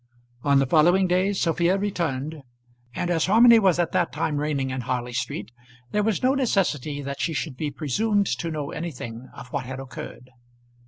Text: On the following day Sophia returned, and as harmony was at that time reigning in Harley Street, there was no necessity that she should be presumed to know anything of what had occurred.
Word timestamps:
On 0.41 0.57
the 0.57 0.65
following 0.65 1.05
day 1.05 1.31
Sophia 1.31 1.77
returned, 1.77 2.41
and 2.95 3.11
as 3.11 3.27
harmony 3.27 3.59
was 3.59 3.77
at 3.77 3.91
that 3.91 4.11
time 4.11 4.37
reigning 4.37 4.71
in 4.71 4.81
Harley 4.81 5.13
Street, 5.13 5.51
there 5.91 6.01
was 6.01 6.23
no 6.23 6.33
necessity 6.33 7.03
that 7.03 7.19
she 7.21 7.33
should 7.33 7.55
be 7.55 7.69
presumed 7.69 8.25
to 8.25 8.49
know 8.49 8.71
anything 8.71 9.29
of 9.35 9.49
what 9.53 9.67
had 9.67 9.79
occurred. 9.79 10.31